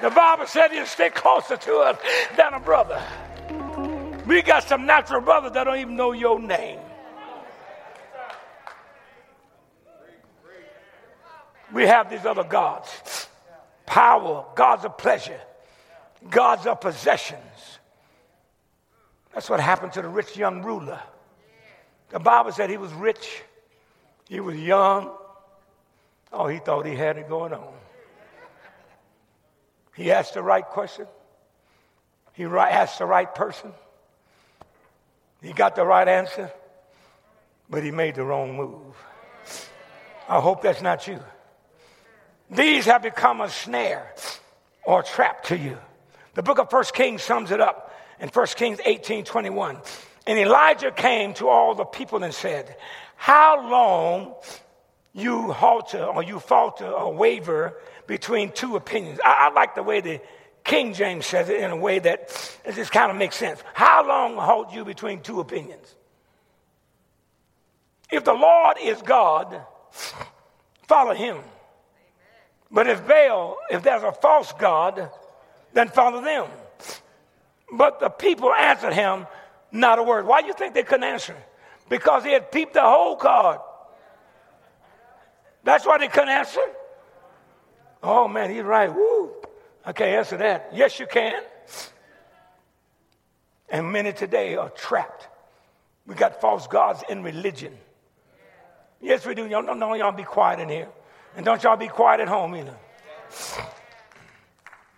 [0.00, 1.98] The Bible said he'll stay closer to us
[2.36, 3.02] than a brother.
[4.26, 6.78] We got some natural brothers that don't even know your name.
[11.72, 13.28] We have these other gods
[13.86, 15.40] power, gods of pleasure,
[16.30, 17.78] gods of possessions.
[19.34, 21.00] That's what happened to the rich young ruler.
[22.10, 23.42] The Bible said he was rich,
[24.28, 25.10] he was young.
[26.32, 27.79] Oh, he thought he had it going on.
[30.00, 31.06] He asked the right question.
[32.32, 33.70] He asked the right person.
[35.42, 36.50] He got the right answer,
[37.68, 38.96] but he made the wrong move.
[40.26, 41.20] I hope that's not you.
[42.50, 44.14] These have become a snare
[44.84, 45.76] or a trap to you.
[46.32, 49.76] The book of First Kings sums it up in First Kings 18 21.
[50.26, 52.74] And Elijah came to all the people and said,
[53.16, 54.34] How long
[55.12, 57.76] you halter or you falter or waver
[58.10, 59.20] between two opinions.
[59.24, 60.20] I, I like the way the
[60.64, 63.62] King James says it in a way that it just kind of makes sense.
[63.72, 65.94] How long halt you between two opinions?
[68.10, 69.62] If the Lord is God,
[70.88, 71.36] follow him.
[72.68, 75.08] But if Baal, if there's a false God,
[75.72, 76.46] then follow them.
[77.72, 79.28] But the people answered him
[79.70, 80.26] not a word.
[80.26, 81.36] Why do you think they couldn't answer?
[81.88, 83.60] Because he had peeped the whole card.
[85.62, 86.60] That's why they couldn't answer.
[88.02, 88.94] Oh man, he's right.
[88.94, 89.30] Woo.
[89.84, 90.70] I can't answer that.
[90.72, 91.42] Yes, you can.
[93.68, 95.28] And many today are trapped.
[96.06, 97.76] We got false gods in religion.
[99.00, 99.46] Yes, we do.
[99.46, 100.88] Y'all, no, y'all be quiet in here.
[101.36, 102.76] And don't y'all be quiet at home either.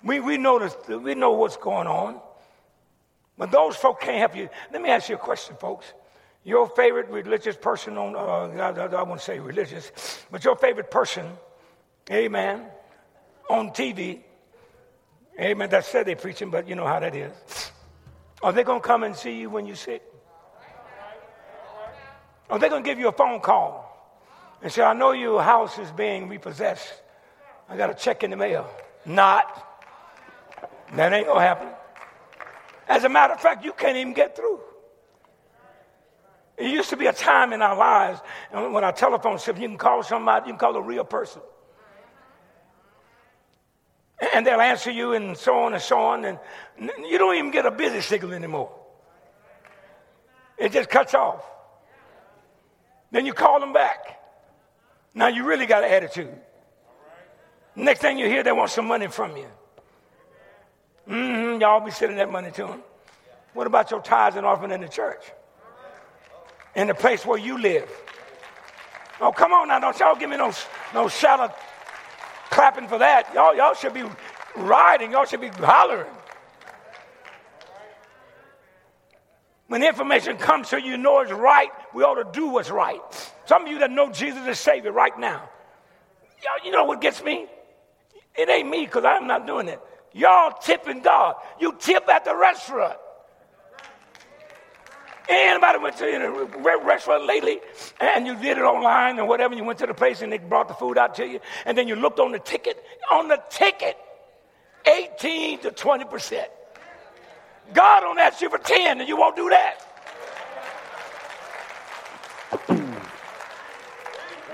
[0.03, 2.19] We, we, notice, we know what's going on.
[3.38, 4.49] But those folk can't help you.
[4.73, 5.93] Let me ask you a question, folks.
[6.45, 10.91] Your favorite religious person on, uh, I, I, I won't say religious, but your favorite
[10.91, 11.27] person,
[12.11, 12.67] amen,
[13.48, 14.20] on TV,
[15.38, 17.33] amen, that said they're preaching, but you know how that is.
[18.42, 20.02] Are they going to come and see you when you're sick?
[22.50, 23.88] Are they going to give you a phone call
[24.62, 26.92] and say, I know your house is being repossessed.
[27.68, 28.68] I got a check in the mail.
[29.07, 29.68] Not.
[30.94, 31.68] That ain't going to happen.
[32.88, 34.61] As a matter of fact, you can't even get through.
[36.59, 39.78] It used to be a time in our lives when our telephone said you can
[39.78, 41.40] call somebody, you can call a real person.
[44.35, 46.24] And they'll answer you and so on and so on.
[46.24, 46.38] And
[46.78, 48.72] you don't even get a busy signal anymore.
[50.56, 51.44] It just cuts off.
[53.11, 54.20] Then you call them back.
[55.12, 56.35] Now you really got an attitude.
[57.74, 59.48] Next thing you hear, they want some money from you.
[61.08, 62.82] Mm-hmm, y'all be sending that money to them.
[63.54, 65.24] What about your tithes and offering in the church?
[66.76, 67.90] In the place where you live.
[69.20, 69.80] Oh, come on now.
[69.80, 70.52] Don't y'all give me no,
[70.94, 71.54] no of
[72.53, 73.35] clapping for that.
[73.35, 74.05] Y'all, y'all should be
[74.55, 75.11] riding.
[75.11, 76.12] Y'all should be hollering.
[79.69, 83.01] When information comes so you know it's right, we ought to do what's right.
[83.47, 85.49] Some of you that know Jesus is Savior right now,
[86.45, 87.47] y'all, you know what gets me?
[88.37, 89.81] It ain't me because I'm not doing it.
[90.12, 91.37] Y'all tipping God.
[91.59, 92.99] You tip at the restaurant.
[95.28, 97.61] Anybody went to a restaurant lately
[98.00, 100.68] and you did it online or whatever, you went to the place and they brought
[100.68, 103.96] the food out to you, and then you looked on the ticket, on the ticket,
[104.87, 106.44] 18 to 20%.
[107.72, 109.88] God don't ask you for 10 and you won't do that.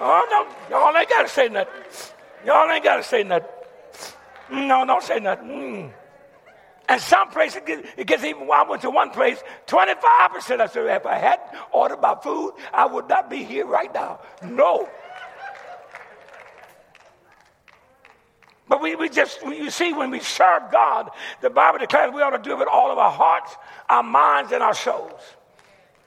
[0.00, 1.72] Oh, no, y'all ain't got to say nothing.
[2.46, 3.48] Y'all ain't got to say nothing.
[4.50, 5.48] No, don't say nothing.
[5.48, 5.92] Mm.
[6.88, 10.60] And some places, it gets even, I went to one place, 25%.
[10.60, 14.20] I said, if I hadn't ordered my food, I would not be here right now.
[14.42, 14.88] No.
[18.66, 21.10] But we, we just, you see, when we serve God,
[21.42, 23.54] the Bible declares we ought to do it with all of our hearts,
[23.88, 25.20] our minds, and our souls.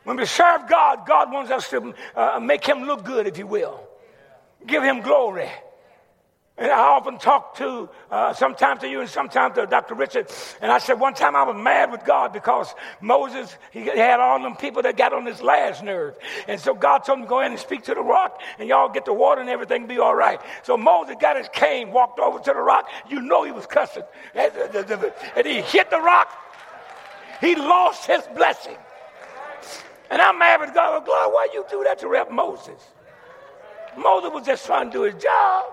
[0.04, 3.46] When we serve God, God wants us to uh, make him look good, if you
[3.46, 3.88] will.
[4.66, 5.50] Give him glory.
[6.62, 9.96] And I often talk to, uh, sometimes to you and sometimes to Dr.
[9.96, 10.32] Richard.
[10.62, 14.40] And I said, one time I was mad with God because Moses, he had all
[14.40, 16.16] them people that got on his last nerve.
[16.48, 18.90] And so God told him to go in and speak to the rock and y'all
[18.90, 20.40] get the water and everything be all right.
[20.62, 22.88] So Moses got his cane, walked over to the rock.
[23.10, 24.04] You know he was cussing.
[24.36, 26.32] And he hit the rock.
[27.40, 28.78] He lost his blessing.
[30.12, 31.08] And I'm mad with God.
[31.08, 32.80] God, why you do that to Rep Moses?
[33.98, 35.66] Moses was just trying to do his job.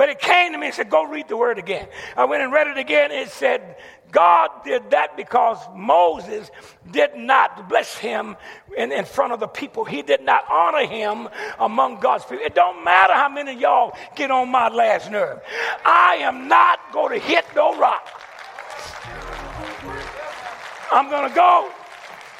[0.00, 1.86] But it came to me and said, Go read the word again.
[2.16, 3.10] I went and read it again.
[3.10, 3.76] It said,
[4.10, 6.50] God did that because Moses
[6.90, 8.38] did not bless him
[8.74, 9.84] in, in front of the people.
[9.84, 12.42] He did not honor him among God's people.
[12.42, 15.38] It don't matter how many of y'all get on my last nerve.
[15.84, 18.08] I am not going to hit no rock.
[20.90, 21.70] I'm going to go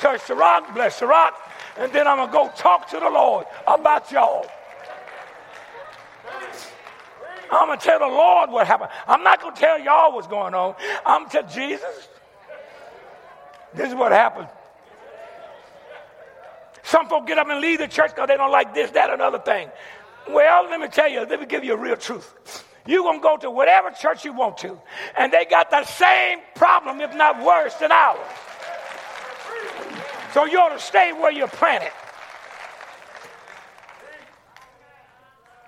[0.00, 1.34] touch the rock, bless the rock,
[1.76, 4.46] and then I'm going to go talk to the Lord about y'all.
[7.50, 8.90] I'm going to tell the Lord what happened.
[9.06, 10.74] I'm not going to tell y'all what's going on.
[11.04, 12.08] I'm going to tell Jesus.
[13.74, 14.48] This is what happened.
[16.82, 19.20] Some folk get up and leave the church because they don't like this, that, and
[19.20, 19.68] other thing.
[20.28, 22.64] Well, let me tell you, let me give you a real truth.
[22.86, 24.78] You're going to go to whatever church you want to,
[25.16, 28.18] and they got the same problem, if not worse, than ours.
[30.32, 31.92] So you ought to stay where you're planted.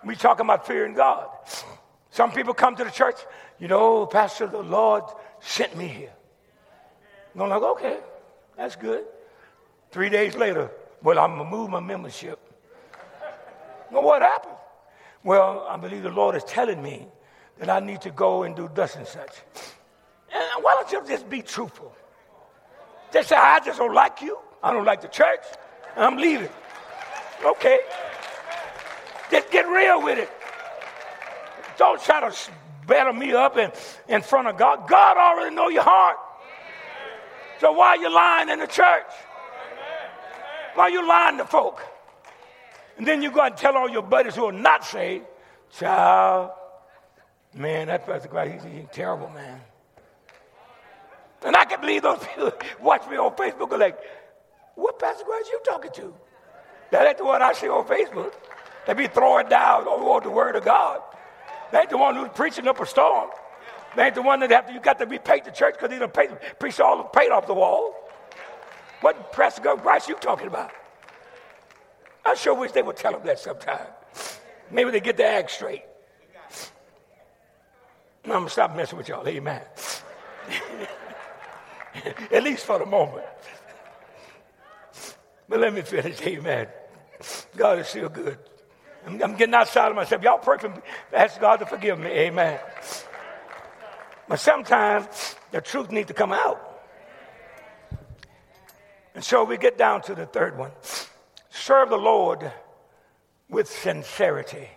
[0.05, 1.29] We talking about fearing God.
[2.13, 3.17] Some people come to the church,
[3.59, 5.03] you know, Pastor, the Lord
[5.41, 6.13] sent me here.
[7.35, 8.01] I'm like, okay,
[8.55, 9.07] that's good.
[9.91, 10.71] Three days later,
[11.03, 12.39] well, I'm gonna move my membership.
[13.91, 14.57] Well, what happened?
[15.25, 17.07] Well, I believe the Lord is telling me
[17.59, 19.33] that I need to go and do thus and such.
[20.35, 21.97] And why don't you just be truthful?
[23.11, 24.39] Just say, I just don't like you.
[24.63, 25.45] I don't like the church.
[25.97, 26.51] I'm leaving.
[27.43, 27.79] Okay.
[29.31, 30.31] Just get real with it.
[31.77, 32.37] Don't try to
[32.87, 33.71] batter me up in,
[34.09, 34.89] in front of God.
[34.89, 36.17] God already know your heart.
[37.61, 39.07] So why are you lying in the church?
[40.75, 41.83] Why are you lying to folk?
[42.99, 45.27] And then you go and tell all your buddies who are not saved,
[45.73, 46.51] child,
[47.55, 49.61] man, that Pastor Christ, he's, he's terrible, man.
[51.45, 53.99] And I can believe those people watch me on Facebook are like,
[54.75, 56.15] what Pastor Christ are you talking to?
[56.91, 58.33] That ain't the one I see on Facebook.
[58.87, 61.01] They be throwing down oh, over the word of God.
[61.73, 63.31] They ain't the one who's preaching up a storm.
[63.97, 65.91] They ain't the one that have to, you got to be paid to church because
[65.91, 67.95] they don't pay, preach all the paint off the wall.
[69.01, 70.71] What Pastor Christ you talking about?
[72.25, 73.87] I sure wish they would tell them that sometime.
[74.71, 75.83] Maybe they get their act straight.
[78.25, 79.27] I'm going to stop messing with y'all.
[79.27, 79.63] Amen.
[82.31, 83.27] At least for the moment.
[85.49, 86.23] But let me finish.
[86.23, 86.69] Amen.
[87.57, 88.39] God is still good.
[89.07, 90.23] I'm, I'm getting outside of myself.
[90.23, 90.77] Y'all pray for me.
[91.13, 92.11] Ask God to forgive me.
[92.11, 92.59] Amen.
[94.29, 96.69] But sometimes the truth needs to come out.
[99.15, 100.71] And so we get down to the third one.
[101.51, 102.51] Serve the Lord
[103.49, 104.69] with sincerity.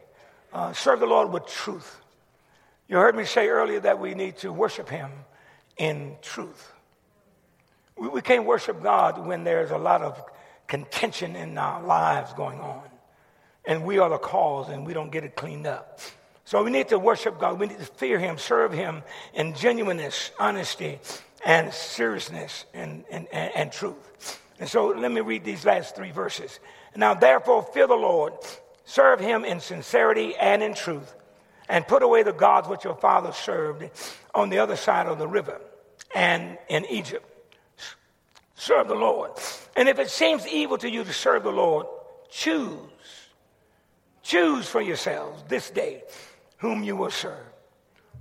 [0.51, 2.01] Uh, serve the Lord with truth.
[2.88, 5.11] You heard me say earlier that we need to worship Him
[5.78, 6.73] in truth.
[7.97, 10.21] We, we can't worship God when there's a lot of
[10.67, 12.84] contention in our lives going on.
[13.68, 15.99] And we are the cause and we don't get it cleaned up.
[16.45, 17.59] So we need to worship God.
[17.59, 19.01] We need to fear Him, serve Him
[19.34, 20.99] in genuineness, honesty,
[21.43, 24.39] and seriousness and, and, and, and truth.
[24.59, 26.59] And so let me read these last three verses.
[26.95, 28.34] Now, therefore, fear the Lord,
[28.86, 31.13] serve Him in sincerity and in truth,
[31.68, 33.89] and put away the gods which your fathers served
[34.34, 35.59] on the other side of the river
[36.13, 37.28] and in Egypt.
[38.55, 39.32] Serve the Lord.
[39.76, 41.88] And if it seems evil to you to serve the Lord,
[42.30, 42.80] choose.
[44.26, 46.01] Choose for yourselves this day
[46.57, 47.45] whom you will serve.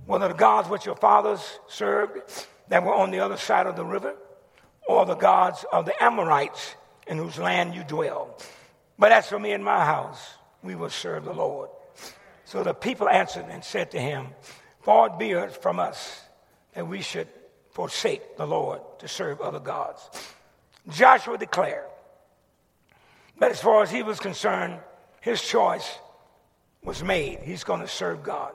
[0.05, 2.21] Whether the gods which your fathers served
[2.67, 4.13] that were on the other side of the river,
[4.87, 6.75] or the gods of the Amorites
[7.07, 8.37] in whose land you dwell.
[8.99, 11.69] But as for me and my house, we will serve the Lord.
[12.43, 14.27] So the people answered and said to him,
[14.83, 16.21] Far be it from us
[16.73, 17.27] that we should
[17.71, 20.07] forsake the Lord to serve other gods.
[20.87, 21.89] Joshua declared
[23.39, 24.79] that as far as he was concerned,
[25.25, 25.97] his choice
[26.83, 27.39] was made.
[27.39, 28.53] He's going to serve God.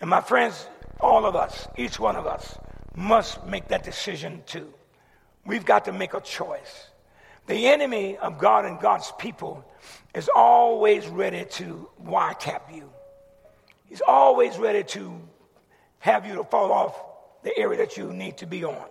[0.00, 0.66] And my friends,
[0.98, 2.56] all of us, each one of us,
[2.96, 4.72] must make that decision too.
[5.44, 6.86] We've got to make a choice.
[7.48, 9.62] The enemy of God and God's people
[10.14, 12.90] is always ready to wiretap you.
[13.84, 15.20] He's always ready to
[15.98, 16.98] have you to fall off
[17.42, 18.88] the area that you need to be on.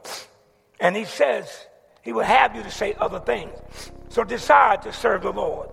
[0.80, 1.49] And he says
[2.03, 3.57] he will have you to say other things.
[4.09, 5.69] So decide to serve the Lord.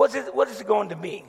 [0.00, 1.22] What's it, what is it going to be?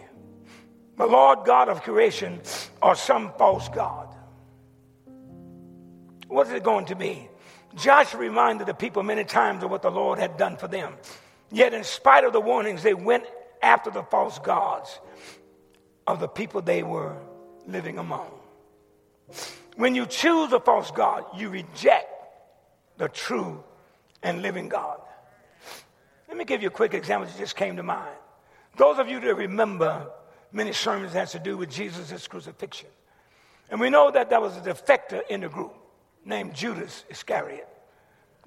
[0.95, 2.39] The Lord God of creation
[2.81, 4.15] or some false God?
[6.29, 7.27] What is it going to be?
[7.75, 10.93] Joshua reminded the people many times of what the Lord had done for them.
[11.51, 13.25] Yet, in spite of the warnings, they went
[13.61, 15.01] after the false gods
[16.07, 17.17] of the people they were
[17.67, 18.31] living among.
[19.75, 22.07] When you choose a false God, you reject
[22.95, 23.65] the true
[24.23, 25.01] and living God.
[26.29, 28.15] Let me give you a quick example that just came to mind.
[28.77, 30.07] Those of you that remember
[30.51, 32.89] many sermons has to do with Jesus' crucifixion.
[33.69, 35.73] And we know that there was a defector in the group
[36.25, 37.67] named Judas Iscariot.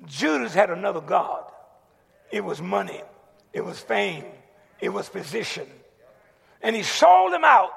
[0.07, 1.45] Judas had another God.
[2.31, 3.03] It was money,
[3.53, 4.25] it was fame,
[4.81, 5.66] it was position.
[6.62, 7.70] And he sold him out,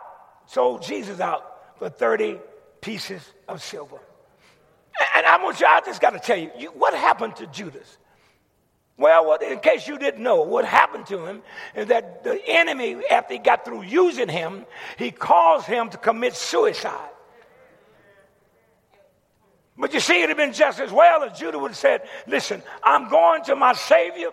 [0.48, 2.40] sold Jesus out for 30
[2.82, 4.00] pieces of silver.
[5.16, 7.98] And I want you, I just got to tell you, you, what happened to Judas?
[8.98, 11.44] Well, in case you didn't know, what happened to him
[11.76, 14.66] is that the enemy, after he got through using him,
[14.98, 17.12] he caused him to commit suicide.
[19.78, 22.64] But you see, it'd have been just as well if Judah would have said, Listen,
[22.84, 24.32] I'm going to my Savior,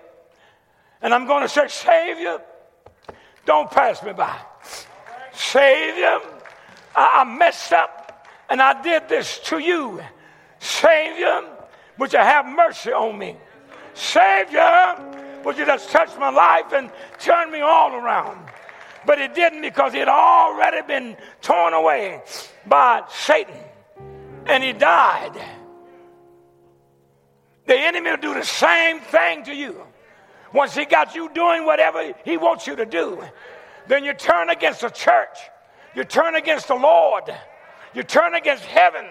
[1.02, 2.40] and I'm going to say, Savior,
[3.44, 4.34] don't pass me by.
[5.34, 6.20] Savior,
[6.96, 10.02] I messed up, and I did this to you.
[10.58, 11.42] Savior,
[11.98, 13.36] would you have mercy on me?
[13.94, 14.96] Savior,
[15.44, 18.38] would you just touch my life and turn me all around?
[19.06, 22.22] But it didn't because it had already been torn away
[22.66, 23.54] by Satan
[24.46, 25.38] and he died.
[27.66, 29.80] The enemy will do the same thing to you.
[30.52, 33.22] Once he got you doing whatever he wants you to do,
[33.88, 35.38] then you turn against the church.
[35.94, 37.24] You turn against the Lord.
[37.94, 39.06] You turn against heaven.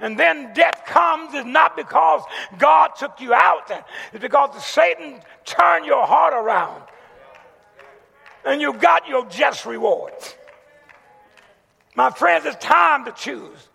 [0.00, 2.22] And then death comes is not because
[2.58, 3.70] God took you out,
[4.12, 6.82] it's because Satan turned your heart around.
[8.44, 10.14] And you got your just reward.
[11.94, 13.68] My friends, it's time to choose.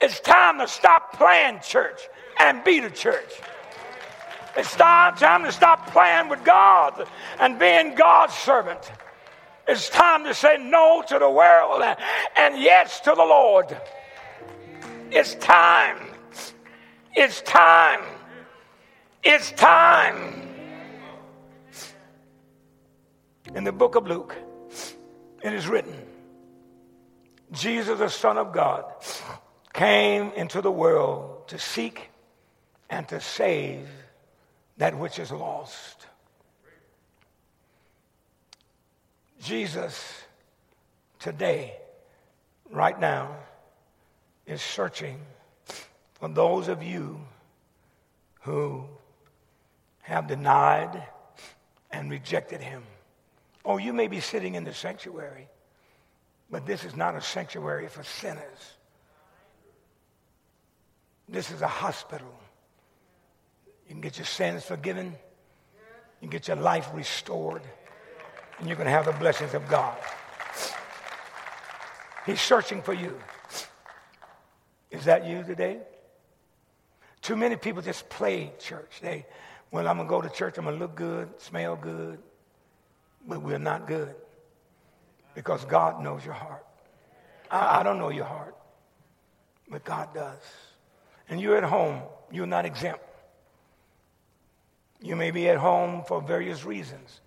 [0.00, 2.00] It's time to stop playing church
[2.38, 3.40] and be the church.
[4.56, 7.08] It's time to stop playing with God
[7.40, 8.92] and being God's servant.
[9.66, 11.82] It's time to say no to the world
[12.36, 13.76] and yes to the Lord.
[15.16, 15.98] It's time.
[17.14, 18.00] It's time.
[19.22, 20.50] It's time.
[23.54, 24.34] In the book of Luke,
[25.40, 25.94] it is written
[27.52, 28.86] Jesus, the Son of God,
[29.72, 32.10] came into the world to seek
[32.90, 33.86] and to save
[34.78, 36.08] that which is lost.
[39.40, 40.24] Jesus,
[41.20, 41.76] today,
[42.68, 43.36] right now,
[44.46, 45.18] is searching
[46.14, 47.20] for those of you
[48.42, 48.84] who
[50.02, 51.02] have denied
[51.90, 52.82] and rejected him.
[53.64, 55.48] Oh, you may be sitting in the sanctuary,
[56.50, 58.74] but this is not a sanctuary for sinners.
[61.28, 62.34] This is a hospital.
[63.88, 67.62] You can get your sins forgiven, you can get your life restored,
[68.58, 69.96] and you can have the blessings of God.
[72.26, 73.18] He's searching for you.
[74.94, 75.78] Is that you today?
[77.20, 79.00] Too many people just play church.
[79.02, 79.26] They,
[79.72, 82.20] well, I'm going to go to church, I'm going to look good, smell good,
[83.26, 84.14] but we're not good
[85.34, 86.64] because God knows your heart.
[87.50, 88.54] I, I don't know your heart,
[89.68, 90.38] but God does.
[91.28, 93.02] And you're at home, you're not exempt.
[95.00, 97.20] You may be at home for various reasons.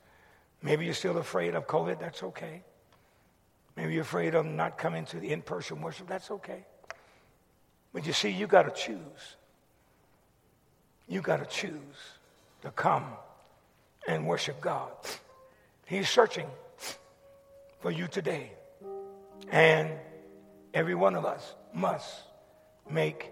[0.61, 2.63] Maybe you're still afraid of COVID, that's okay.
[3.75, 6.65] Maybe you're afraid of not coming to the in person worship, that's okay.
[7.97, 9.37] But you see, you got to choose.
[11.07, 11.97] You got to choose
[12.61, 13.05] to come
[14.07, 14.91] and worship God.
[15.87, 16.45] He's searching
[17.79, 18.51] for you today.
[19.49, 19.89] And
[20.75, 22.21] every one of us must
[22.87, 23.31] make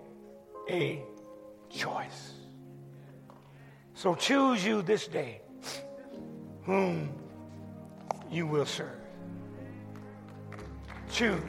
[0.67, 1.03] a
[1.69, 2.33] choice.
[3.93, 5.41] So choose you this day
[6.63, 7.13] whom
[8.31, 8.97] you will serve.
[11.11, 11.39] Choose.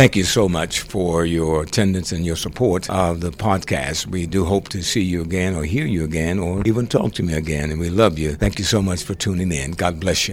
[0.00, 4.06] Thank you so much for your attendance and your support of the podcast.
[4.06, 7.22] We do hope to see you again or hear you again or even talk to
[7.22, 7.70] me again.
[7.70, 8.34] And we love you.
[8.34, 9.72] Thank you so much for tuning in.
[9.72, 10.28] God bless you.